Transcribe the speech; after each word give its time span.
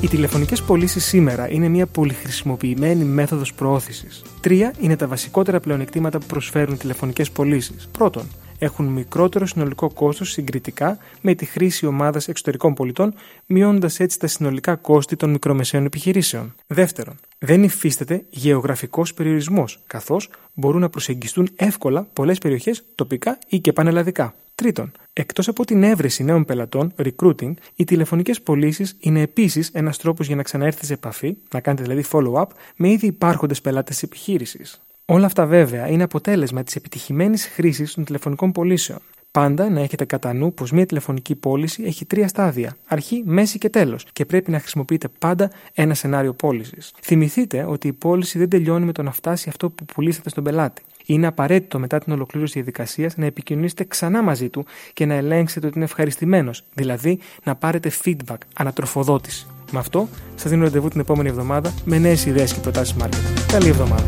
Οι 0.00 0.08
τηλεφωνικές 0.08 0.62
πωλήσεις 0.62 1.04
σήμερα 1.04 1.50
είναι 1.50 1.68
μια 1.68 1.86
πολυχρησιμοποιημένη 1.86 3.04
μέθοδος 3.04 3.54
προώθησης. 3.54 4.22
Τρία 4.40 4.74
είναι 4.80 4.96
τα 4.96 5.06
βασικότερα 5.06 5.60
πλεονεκτήματα 5.60 6.18
που 6.18 6.26
προσφέρουν 6.26 6.74
οι 6.74 6.76
τηλεφωνικές 6.76 7.30
πωλήσεις. 7.30 7.88
Πρώτον, 7.92 8.26
έχουν 8.58 8.86
μικρότερο 8.86 9.46
συνολικό 9.46 9.92
κόστος 9.92 10.30
συγκριτικά 10.30 10.98
με 11.20 11.34
τη 11.34 11.44
χρήση 11.44 11.86
ομάδας 11.86 12.28
εξωτερικών 12.28 12.74
πολιτών, 12.74 13.14
μειώνοντας 13.46 14.00
έτσι 14.00 14.18
τα 14.18 14.26
συνολικά 14.26 14.76
κόστη 14.76 15.16
των 15.16 15.30
μικρομεσαίων 15.30 15.84
επιχειρήσεων. 15.84 16.54
Δεύτερον, 16.66 17.14
δεν 17.38 17.62
υφίσταται 17.62 18.24
γεωγραφικός 18.30 19.14
περιορισμός, 19.14 19.82
καθώς 19.86 20.30
μπορούν 20.54 20.80
να 20.80 20.88
προσεγγιστούν 20.88 21.48
εύκολα 21.56 22.08
πολλές 22.12 22.38
περιοχές 22.38 22.84
τοπικά 22.94 23.38
ή 23.48 23.58
και 23.58 23.72
πανελλαδικά. 23.72 24.34
Τρίτον, 24.54 24.92
εκτός 25.18 25.48
από 25.48 25.64
την 25.64 25.82
έβρεση 25.82 26.24
νέων 26.24 26.44
πελατών, 26.44 26.92
recruiting, 26.96 27.52
οι 27.74 27.84
τηλεφωνικές 27.84 28.42
πωλήσεις 28.42 28.96
είναι 28.98 29.20
επίσης 29.20 29.68
ένας 29.72 29.98
τρόπος 29.98 30.26
για 30.26 30.36
να 30.36 30.42
ξαναέρθετε 30.42 30.86
σε 30.86 30.92
επαφή, 30.92 31.36
να 31.52 31.60
κάνετε 31.60 31.82
δηλαδή 31.82 32.04
follow-up, 32.12 32.46
με 32.76 32.90
ήδη 32.90 33.06
υπάρχοντες 33.06 33.60
πελάτες 33.60 33.94
της 33.94 34.02
επιχείρησης. 34.02 34.82
Όλα 35.04 35.26
αυτά 35.26 35.46
βέβαια 35.46 35.88
είναι 35.88 36.02
αποτέλεσμα 36.02 36.62
της 36.62 36.76
επιτυχημένης 36.76 37.46
χρήσης 37.46 37.94
των 37.94 38.04
τηλεφωνικών 38.04 38.52
πωλήσεων. 38.52 38.98
Πάντα 39.30 39.70
να 39.70 39.80
έχετε 39.80 40.04
κατά 40.04 40.32
νου 40.32 40.54
πως 40.54 40.72
μια 40.72 40.86
τηλεφωνική 40.86 41.34
πώληση 41.34 41.82
έχει 41.82 42.04
τρία 42.04 42.28
στάδια: 42.28 42.76
αρχή, 42.86 43.22
μέση 43.24 43.58
και 43.58 43.68
τέλος, 43.68 44.06
και 44.12 44.24
πρέπει 44.24 44.50
να 44.50 44.58
χρησιμοποιείτε 44.58 45.08
πάντα 45.18 45.50
ένα 45.74 45.94
σενάριο 45.94 46.34
πώλησης. 46.34 46.92
Θυμηθείτε 47.02 47.64
ότι 47.64 47.88
η 47.88 47.92
πώληση 47.92 48.38
δεν 48.38 48.48
τελειώνει 48.48 48.84
με 48.84 48.92
το 48.92 49.02
να 49.02 49.12
φτάσει 49.12 49.48
αυτό 49.48 49.70
που 49.70 49.84
πουλήσατε 49.84 50.28
στον 50.28 50.44
πελάτη. 50.44 50.82
Είναι 51.06 51.26
απαραίτητο 51.26 51.78
μετά 51.78 51.98
την 51.98 52.12
ολοκλήρωση 52.12 52.52
της 52.52 52.62
διαδικασίας 52.62 53.16
να 53.16 53.26
επικοινωνήσετε 53.26 53.84
ξανά 53.84 54.22
μαζί 54.22 54.48
του 54.48 54.66
και 54.92 55.06
να 55.06 55.14
ελέγξετε 55.14 55.66
ότι 55.66 55.76
είναι 55.76 55.84
ευχαριστημένος, 55.84 56.64
δηλαδή 56.74 57.18
να 57.44 57.54
πάρετε 57.54 57.90
feedback, 58.04 58.36
ανατροφοδότηση. 58.54 59.46
Με 59.72 59.78
αυτό, 59.78 60.08
σας 60.34 60.50
δίνω 60.50 60.62
ραντεβού 60.62 60.88
την 60.88 61.00
επόμενη 61.00 61.28
εβδομάδα 61.28 61.74
με 61.84 61.98
νέες 61.98 62.26
ιδέες 62.26 62.52
και 62.52 62.60
προτάσεις 62.60 62.96
marketing. 63.00 63.44
Καλή 63.52 63.68
εβδομάδα. 63.68 64.04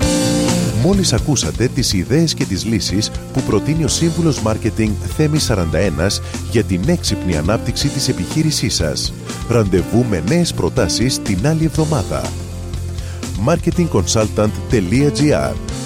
Μόλις 0.83 1.13
ακούσατε 1.13 1.69
τις 1.69 1.93
ιδέες 1.93 2.35
και 2.35 2.45
τις 2.45 2.65
λύσεις 2.65 3.11
που 3.33 3.41
προτείνει 3.41 3.85
ο 3.85 3.89
σύμβουλος 3.89 4.43
Μάρκετινγκ 4.43 4.95
Θέμης 5.17 5.45
41 5.45 6.21
για 6.51 6.65
την 6.65 6.83
έξυπνη 6.87 7.37
ανάπτυξη 7.37 7.89
της 7.89 8.09
επιχείρησής 8.09 8.75
σας. 8.75 9.13
Ραντεβού 9.49 10.05
με 10.05 10.23
νέες 10.29 10.55
προτάσεις 10.55 11.23
την 11.23 11.47
άλλη 11.47 11.65
εβδομάδα. 11.65 12.23
marketingconsultant.gr 13.47 15.68